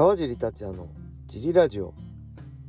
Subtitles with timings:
[0.00, 0.88] 川尻達也の
[1.26, 1.92] ジリラジオ。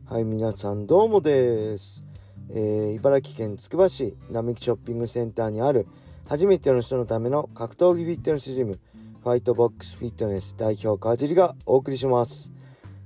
[0.04, 2.04] はい皆さんどうもです、
[2.50, 5.88] えー、茨城県つくば市並木ショッピングセンターにある
[6.28, 8.82] 初めての人のための格闘技フィットネスジム
[9.24, 12.52] ファイトボックスフィットネス代表川尻がお送りします。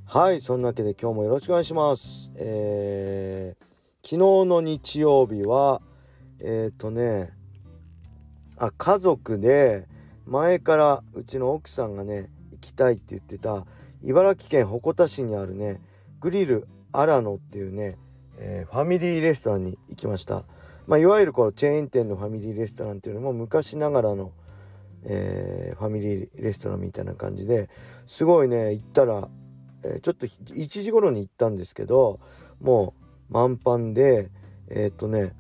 [0.08, 2.32] はいそんなわけで今日もよろしくお願いします。
[2.34, 3.64] えー、
[4.02, 4.18] 昨日
[4.50, 5.84] の日曜日は
[6.40, 7.30] えっ、ー、とね
[8.58, 9.88] あ家族で
[10.26, 13.68] 前からうちの奥さんがね行きたいって言ってた
[14.06, 15.82] 茨城県鉾田市にあるね
[16.20, 17.98] グリルアラノっていうね、
[18.38, 20.46] えー、ファミリーレストランに行きました、
[20.88, 24.32] まあ、いわゆるこのチェーン店のファミリーレストランっていうのも昔ながらの、
[25.04, 27.70] えー、ファミリーレストランみたいな感じで
[28.06, 29.28] すごいね行ったら、
[29.84, 32.20] えー、ちょっと1時頃に行ったんですけど
[32.62, 32.94] も
[33.30, 34.30] う満帆で
[34.70, 35.34] えっとね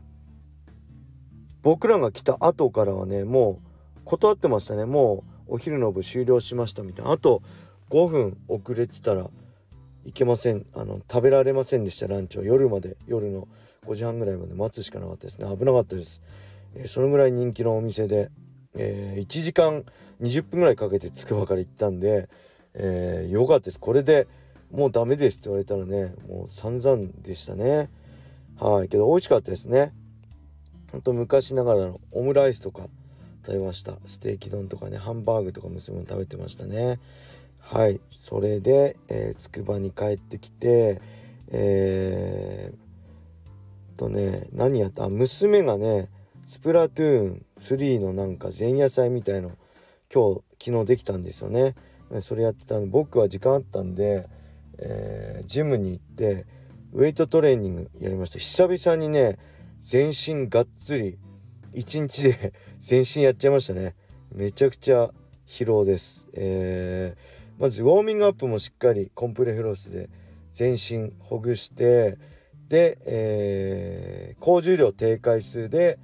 [1.62, 3.66] 僕らが来た後からはねもう
[4.05, 4.86] 断ってましたね。
[4.86, 7.12] もうお昼の部終了しましたみたいな。
[7.12, 7.41] あと
[7.90, 9.30] 5分遅れてたら
[10.05, 10.66] いけません。
[10.74, 12.44] あの食べられませんでしたランチを。
[12.44, 13.48] 夜まで夜の
[13.86, 15.48] 5時半ぐらいまで待つしかなかったですね。
[15.48, 16.22] 危なかったです、
[16.76, 18.30] えー、そのぐらい人気のお店で、
[18.76, 19.84] えー、1時間
[20.22, 22.30] 20分ぐらいかけてつくばから行ったんで、
[22.74, 23.80] えー、よかったです。
[23.80, 24.27] これで
[24.72, 27.90] もうダメですって言われたらねもう散々でしたね。
[28.60, 28.90] はい。
[28.90, 29.94] けど美味しかったですね。
[30.92, 32.88] ほんと昔ながらのオムライスとか
[33.46, 33.98] 食べました。
[34.05, 36.99] ステーキ丼とかねハンバーグとか娘も食べてましたね。
[37.68, 37.99] はい。
[38.12, 38.96] それで
[39.38, 41.02] つくばに帰ってきて
[41.52, 45.10] えー、とね何やった？
[45.10, 46.10] 娘がね
[46.46, 49.52] スプラトゥーン3のなんか前夜祭みたいの
[50.13, 51.76] 今日昨日できたんですよね。
[52.21, 54.30] それやってたんで僕は時間あったんで、
[54.77, 56.46] えー、ジムに行って
[56.93, 58.38] ウェイトトレーニングやりました。
[58.38, 59.40] 久々にね
[59.80, 61.18] 全身がっつり
[61.74, 63.96] 1日で 全身やっちゃいましたね。
[64.31, 65.12] めちゃくちゃ
[65.47, 66.30] 疲労です。
[66.34, 70.09] えー、まずウォーミングアップもしっかりコンプレフロスで
[70.52, 72.18] 全身ほぐして
[72.70, 76.00] で、えー、高重量低回数で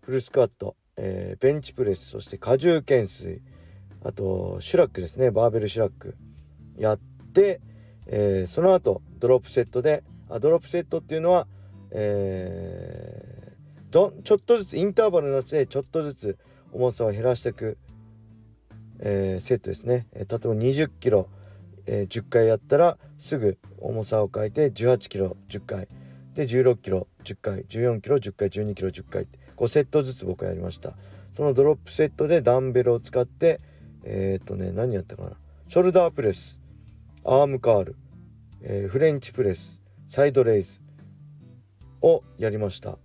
[0.00, 3.40] フルスクワット、えー、ベンチプレスそして荷重懸垂
[4.04, 6.16] あとシュラックですねバーベルシュラック
[6.78, 6.98] やっ
[7.32, 7.60] て、
[8.06, 11.46] えー、その後ドロップセットであドロップセットっていうのは
[11.90, 16.38] えー、どちょっとずつインターバルのせでちょっとずつ
[16.72, 17.78] 重さを減らしていく、
[19.00, 21.28] えー、セットですね、えー、例えば20キロ、
[21.86, 25.88] えー、10回やったらすぐ重さを変えて18キロ10回。
[26.34, 27.64] で16キロ10回。
[27.64, 28.48] 14キロ10回。
[28.48, 29.22] 12キロ10回。
[29.22, 30.94] って5セットずつ僕はやりました。
[31.32, 33.60] そのドロップセットでダンベルを使って
[34.04, 35.32] えっ、とね何やったかな。
[35.68, 36.60] ショルダープレス。
[37.24, 37.96] アームカール、
[38.62, 39.82] えー、フレンチプレス。
[40.06, 40.80] サイドレイズ。
[42.00, 42.98] をやりました。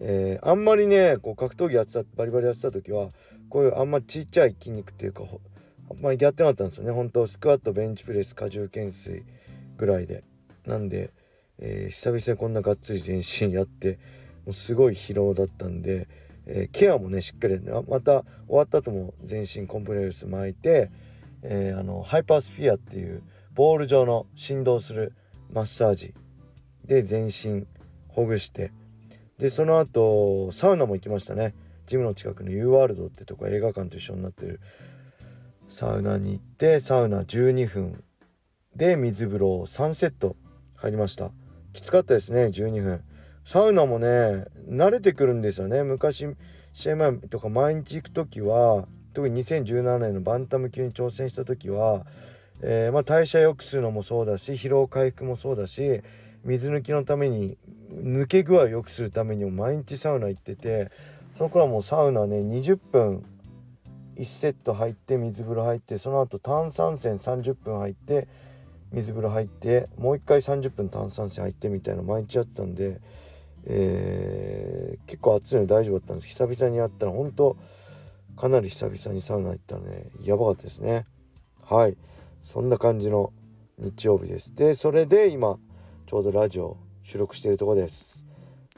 [0.00, 3.10] えー、あんまりねこう格闘技やってたバリバリやってた時は
[3.54, 5.22] こういうあんまちっちゃい筋肉っていうか
[6.02, 6.90] まりやってなかったんですよね。
[6.90, 9.22] 本当スクワットベンチプレス荷重懸垂
[9.76, 10.24] ぐらいで。
[10.66, 11.12] なんで、
[11.60, 14.00] えー、久々にこんながっつり全身やって
[14.44, 16.08] もうすごい疲労だったんで、
[16.46, 20.90] えー、ケアもねしっかり、また終わった後も全身コンプレックス巻いて、
[21.42, 23.22] えー、あのハイパースフィアっていう
[23.54, 25.12] ボール状の振動する
[25.52, 26.12] マッサージ
[26.84, 27.68] で全身
[28.08, 28.72] ほぐして
[29.38, 31.54] でその後サウナも行きましたね。
[31.86, 34.60] ジムの近くの U ワールドってとこ映画館と一緒になってる
[35.68, 38.04] サウナに行ってサウナ12分
[38.76, 40.36] で水風呂3セット
[40.76, 41.30] 入りました。
[41.72, 43.02] きつかったですね12分。
[43.44, 44.06] サウナもね
[44.68, 45.82] 慣れてくるんですよね。
[45.82, 46.26] 昔
[46.72, 52.04] 試合前とか毎日行く時は特に2017年のバンタム級に挑戦した時は、
[52.62, 56.02] えー、まあ、代謝良くするのもそうだし疲労回復もそうだし
[56.44, 57.56] 水抜きのために
[57.92, 60.90] 抜け具合を良くするためにも毎日サウナ行ってて
[61.34, 63.24] その頃はもうサウナね20分
[64.16, 68.28] 1セット入って水風呂入ってその後炭酸泉30分入って
[68.92, 73.00] 水風呂入ってもう一回30分炭酸泉入ってみたいな毎日やってたんで、
[73.66, 76.28] えー、結構暑いので大丈夫だったんです。
[76.28, 77.56] 久々にやったら本当
[78.36, 81.06] かなり久々にサウナ行ったらねやばかったですね。
[81.64, 81.96] はい。
[82.40, 83.32] そんな感じの
[83.78, 84.54] 日曜日です。
[84.54, 85.58] でそれで今
[86.06, 88.24] ちょうどラジオ収録しているとこです。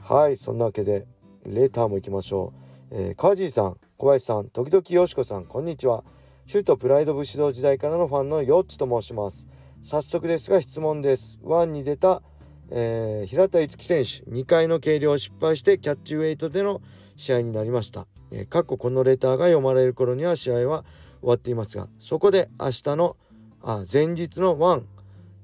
[0.01, 0.37] はい。
[0.37, 1.05] そんなわけで
[1.47, 2.53] レターも行きましょ
[2.91, 6.03] う、えー、川尻さん小林さん時々よしこさんこんにちは。
[6.45, 9.47] シュートプライド武士道時代からのファンのヨッチと申します。
[9.81, 11.39] 早速ですが質問です。
[11.43, 12.21] 1に出た、
[12.69, 16.81] えー、平田樹選手2回の計量を失敗してキャッチウェイトでの
[17.15, 20.83] 試合になりました、えー、過去このレターが読まれる頃には試合は
[21.21, 23.15] 終わっていますがそこで明日の
[23.63, 24.83] あ前日の1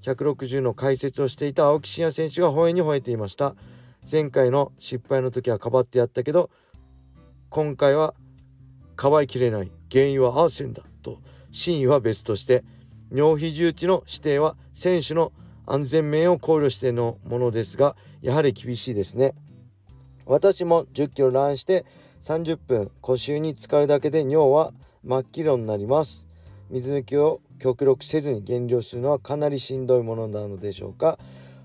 [0.04, 3.56] 160の解説をしていた青木真也選手が吠えに吠えていました。
[4.10, 6.50] 前回の失敗の時はかばってやったけど
[7.50, 8.14] 今回は
[8.96, 11.20] かばいきれない原因はアーセンだと
[11.52, 12.64] 真意は別として
[13.12, 15.32] 尿比重値の指定は選手の
[15.66, 19.36] 安全面を考慮してのものですがやはり厳しいですね。
[20.26, 21.86] 私も10キロランして
[22.22, 24.74] 30分腰に浸かるだけで尿は
[25.04, 26.28] 真っ黄色になります。
[26.70, 31.20] 水抜きを極力せずに減量するのはかなりしんどいものなのでしょうか。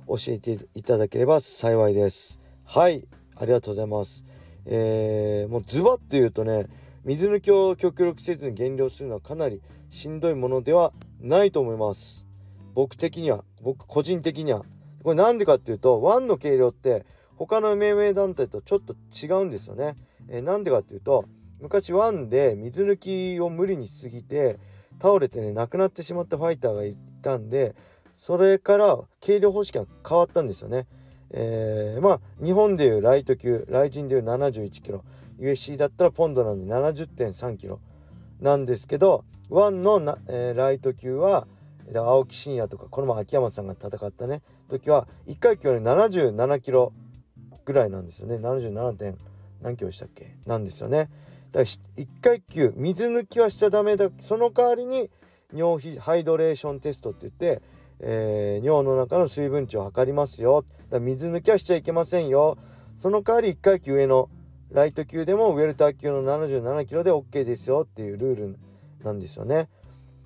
[0.09, 2.41] 教えていただければ幸いです。
[2.65, 3.07] はい
[3.37, 4.25] ありがとうございます。
[4.65, 6.67] えー、もうズバッと言うとね
[7.05, 12.27] 水抜きを極力せずに減量するのはかなりしんどいものではないと思います。
[12.75, 14.65] 僕的には僕個人的には。
[15.03, 17.05] これなんでかっていうとワンの計量って
[17.37, 19.95] 他の命名団体とちょっと違うんですよね、
[20.29, 21.25] えー、なんでかっていうと
[21.61, 24.59] 昔ワンで水抜きを無理にしすぎて
[25.01, 27.75] 倒れてね亡くなってしまったファイターがいたんで
[28.19, 30.87] それから計量方式が変わったんですよね。
[31.31, 35.05] えー、まあ日本でいうライト級雷神でいう71キロ
[35.39, 37.81] USC だったらポンドなんで70.3キロ
[38.41, 41.47] なんですけど1のな、えー、ライト級は
[41.95, 46.93] 青木真也とかこの前秋山さんが戦ったね時は1階級より77キロ
[47.65, 48.93] ぐらいなんですよね 77.
[48.95, 49.17] 点
[49.63, 50.35] 何キロでしたっけ？
[50.45, 51.09] なんですよねだか
[51.53, 51.77] ら1
[52.21, 55.09] 階級水抜きはしちゃダメだその代わりに
[55.55, 57.63] 尿ハイドレーションテストって言って、
[58.01, 62.57] えー、尿の中の水分値を測りますよだ水抜きはしちゃいけませんよ
[62.97, 64.29] その代わり1階級上の
[64.71, 68.59] ライト級でもウェルター級の77キロで OK ですよっていうルール
[69.03, 69.69] なんですよね。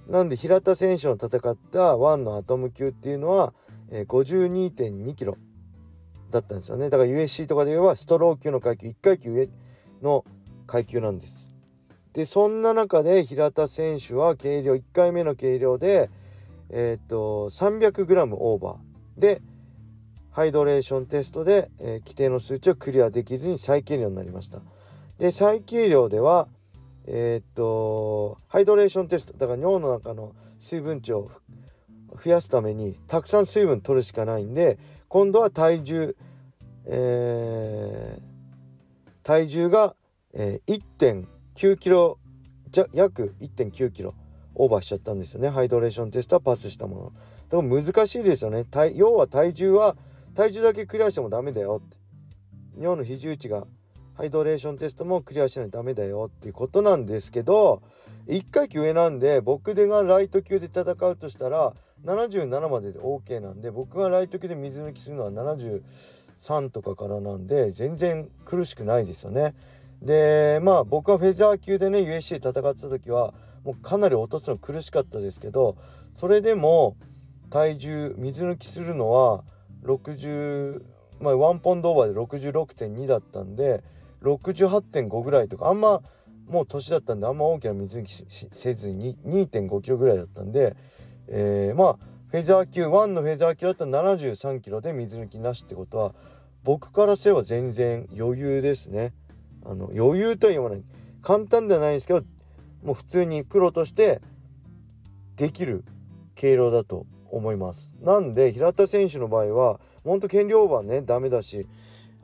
[0.08, 3.54] なんで平田選手の戦った1のアトム級っていうのは、
[3.88, 5.36] えー、52.2キロ
[6.30, 9.48] だったんですよねだから USC とかで言えばストロー級の階級1階級上
[10.02, 10.24] の
[10.66, 11.52] 階級なんです。
[12.12, 16.10] でそんな中で平田選手は計量1回目の計量で
[16.72, 19.20] えっ、と 300g オーバー。
[19.20, 19.42] で
[20.30, 24.60] ハイドレーションテストで、えー、規定の数値をクリアできずに再計量になりました。
[25.19, 26.48] で再計量では
[27.06, 29.34] えっとハイドレーションテスト。
[29.34, 31.30] だから尿の中の水分値を
[32.22, 34.78] 増やすためにたくさん水分取るしかないんで
[35.08, 36.16] 今度は体重
[36.84, 38.22] えー、
[39.22, 39.94] 体重が
[40.34, 42.19] えー、1.9キロ
[42.70, 44.14] じゃ約1.9キロ。
[44.62, 45.48] オーバーしちゃったんですよね。
[45.48, 47.12] ハイドレーションテストはパスしたもの。
[47.48, 48.64] だから難しいですよね。
[48.94, 49.96] 要は体重は
[50.34, 51.96] 体重だけクリアしてもダメだよって。
[52.78, 53.66] 尿の比重値が
[54.14, 57.82] ハイドレーションテストもクリアしないとダメだよっていうことなんですけど
[58.28, 61.74] 1階級上なんで僕でがライト級で戦うとしたら
[62.04, 69.54] 77までで OK なんで僕がライト級で水抜きするのは73とかからなんで全然苦しくないですよね。
[70.00, 75.76] でまあ僕はフェザー級でね USC 戦ってた時はもうかなり落とすの苦しかったですけど
[76.12, 76.96] それでも
[77.50, 79.44] 体重水抜きするのは
[79.84, 80.82] 60
[81.20, 83.82] まあ1ポンドオーバーで66.2だったんで
[84.22, 86.00] 68.5ぐらいとかあんま
[86.48, 90.76] もう年だったんであんま大きな水抜きせずに2.5キロぐらいだったんで、
[91.28, 91.98] えー、まあ
[92.28, 96.14] フェザー級1のフェザー級だったら73キロで水抜きなしってことは
[96.64, 99.12] 僕からすれば全然余裕ですね。
[99.64, 100.82] あの余裕とは言わない
[101.22, 102.22] 簡単ではないですけど
[102.82, 104.20] もう普通にプロとして
[105.37, 105.84] できる
[106.34, 107.96] 経路だと思います。
[108.00, 111.67] なんで平田選手の場合はほんと減量はねダメだし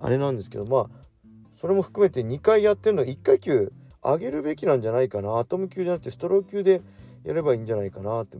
[0.01, 1.09] あれなんですけどまあ
[1.55, 3.73] それも含めて2回やってるの1階級
[4.03, 5.39] 上げるべきなんじゃないかな。
[5.39, 6.83] アトム級じゃなくてストロー級で
[7.25, 8.38] やればいいんじゃないかなって。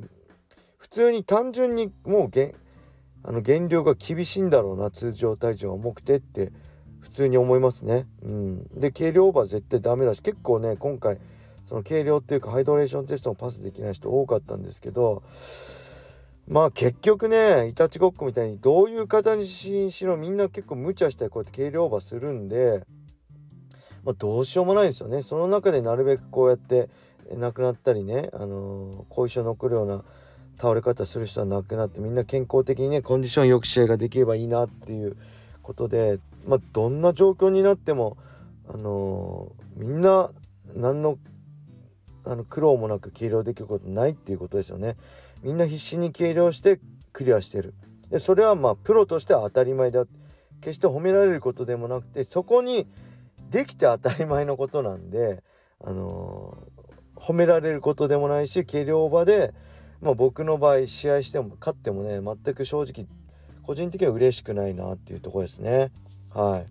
[0.77, 2.55] 普通に単純にもう減
[3.25, 6.53] あの減量が厳しいんだろうな通常体重が重くてって
[7.01, 8.07] 普通に思いますね。
[8.23, 11.19] うん、で軽量オーバー絶対ダメだし結構ね今回
[11.69, 15.23] その軽量っていうかハイドレーションテストもパスできない人多かったんですけど
[16.49, 22.87] まあ結局ねいたちごっこみたいにどういう形にしろみんな結構無茶してこうやって軽量オーバーするんで、
[24.03, 25.21] まあ、どうしようもないんですよね。
[25.21, 26.89] その中でなるべくこうやって
[27.37, 30.05] 亡くなったりね、あのー、後遺症残るような
[30.57, 35.19] 倒れ方する人は亡くなってみんな健康的にねコンディションよく試合ができればいいなっていう
[35.61, 38.17] ことでまあどんな状況になっても
[38.73, 40.31] あのー、みんな
[40.75, 41.19] 何の
[42.29, 44.97] あの苦労もなく計量できることないっていうことですよね。
[45.43, 46.79] みんな必死に計量して
[47.13, 47.75] クリアしてる。
[48.11, 50.05] でそれはまあプロとしては当たり前だ。
[50.61, 52.89] 決して褒められることでもなくてそこに
[53.49, 55.43] できて当たり前のことなんで、
[55.81, 59.55] あのー、褒められることでもないし計量場で、
[60.01, 63.07] まあ、僕の場合試合しても勝ってもね全く正直
[63.63, 65.93] 個人的には嬉しくないなっていうとこですね。
[66.35, 66.65] は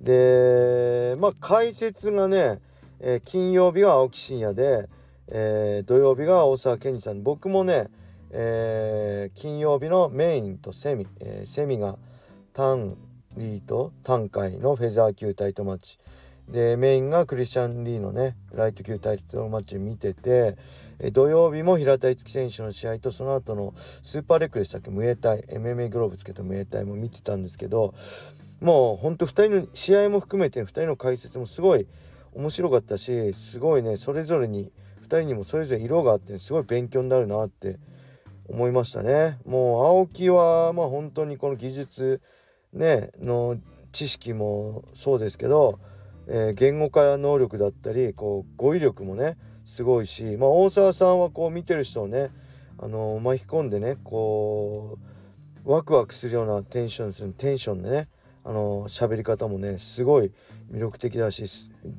[0.00, 0.04] い。
[0.04, 2.60] で、まあ解説がね、
[3.06, 4.88] えー、金曜日が青木真也で、
[5.28, 7.22] えー、土曜日が大沢健二さん。
[7.22, 7.90] 僕もね、
[8.30, 11.98] えー、金曜日のメインとセミ、え、セミが
[12.54, 12.96] タン
[13.36, 15.98] リーとタンカイのフェザー級タイトマッチ、
[16.48, 20.56] でメインがクリスチャン・リーのねライト級対決のマッチ見てて
[20.98, 24.90] え土曜日も平田樹選手の試合とその後のスーパーレックでしたっけ？
[24.90, 25.40] ムエタイ。
[25.40, 27.94] MMA グローブつけたムエタイも見てたんですけど
[28.60, 31.86] もうほんと2人の試合も含めて2人の解説もすごい
[32.34, 34.72] 面白かったしすごいねそれぞれに
[35.02, 37.78] 2人にもそれぞれ色があってすごい勉強になるなって
[38.48, 39.38] 思いましたね。
[39.46, 42.20] もう青木はまあ本当にこの技術
[42.72, 43.56] ねの
[43.92, 45.78] 知識もそうですけど、
[46.26, 52.30] えー、言語化能力だったりこう語彙力もねすごいし、まあ、大沢さんはこう見てる人をね、
[52.78, 54.98] あのー、巻き込んでねこ
[55.64, 58.08] うワクワクするようなテンションするテンションでね
[58.44, 60.32] あの喋り方もねすごい
[60.74, 61.44] 魅力的だし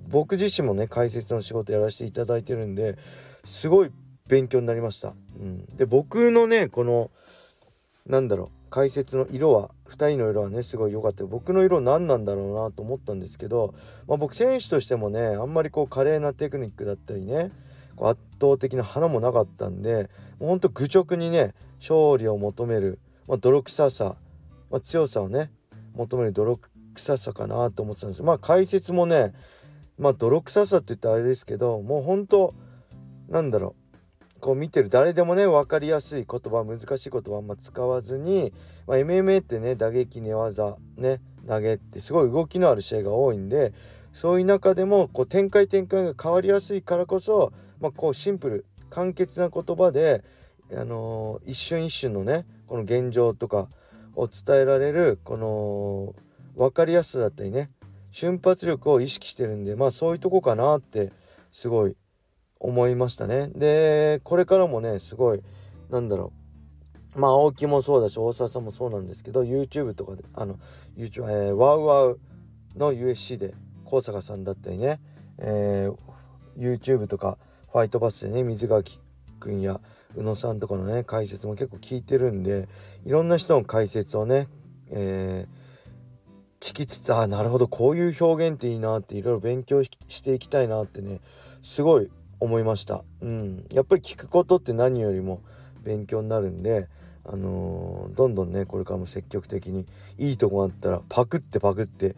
[0.10, 2.98] 僕自身もね解説の仕事やらせていただいてるんで
[3.46, 3.92] すごい
[4.28, 5.14] 勉強になりました。
[5.40, 7.12] うん、で僕のねこの
[8.06, 13.74] なんだろう解説の色は2人の色はねすごい良かった僕の色何なんだろうなと思ったんですけど、
[14.08, 17.52] まあ、僕選手としてもねあんまりこう華麗なテクニックだったりね
[17.98, 24.16] 圧倒的な花もなかったんでもうほんと愚直にね勝利を求める、まあ、泥臭さ、
[24.70, 25.52] まあ、強さをね
[25.94, 26.60] 求める泥
[26.96, 28.24] 臭さかなと思ってたんです。
[28.24, 29.34] まあ解説もね
[29.98, 32.54] まあ泥臭さって言ったらあれですけどもうほんと
[33.30, 33.86] なんだろう。
[34.42, 38.54] こう見てる誰でもね分かりやすい言葉難しい言葉あんま使わずに、
[38.86, 43.74] まあ、MMA ってね打撃寝技ね投げってすごい動きのある試合が多いんで
[44.14, 50.24] そういう中でもこう展開展開が変わりやすいからこそ、まあ、こうシンプル簡潔な言葉で、
[50.72, 53.68] あのー、一瞬一瞬のねこの現状とか
[54.16, 56.16] を伝えられるこの
[56.56, 57.70] 分かりやすさだったりね
[58.12, 61.12] 瞬発力を意識してるんでまあそういうとこかなって
[61.52, 61.96] すごい
[62.60, 63.50] 思いましたね。
[63.50, 65.42] でこれからもねすごい
[65.90, 66.32] なんだろ
[67.16, 70.58] うまあ青木もそうだし大沢さんもそうなんですけど YouTube とかであの
[70.98, 72.20] YouTube、えー、ワウワウ
[72.76, 73.54] の USC で
[73.86, 75.00] 高坂さんだったりね、
[75.40, 75.96] えー、
[76.58, 77.38] YouTube とか
[77.72, 79.00] ファイトバスでね水垣
[79.40, 79.80] 君や
[80.16, 82.68] 宇野さんとかのね解説も結構聞いてるんで
[83.06, 84.48] いろんな人の解説をね、
[84.90, 85.65] えー、
[86.66, 91.20] 聞きつつあなるほどこういう表現っていいなっていろいろ勉強していきたいなってね
[91.62, 93.04] すごい思いました。
[93.22, 95.44] うん、やっぱり聞くことって何よりも
[95.84, 96.90] 勉強になるんで、
[97.24, 99.86] あのー、どんどんねこれからも積極的に
[100.18, 102.16] いいとこあったらパクってパクって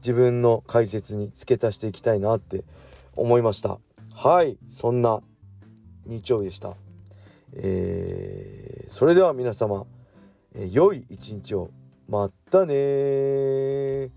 [0.00, 2.64] 自分の解説に付け足していきたいなって
[3.16, 3.78] 思いました。
[4.14, 5.20] はいそんな
[6.06, 6.74] 日曜日でした。
[7.52, 9.84] えー、それでは皆様、
[10.54, 11.70] えー、良い一日を
[12.08, 14.10] まったね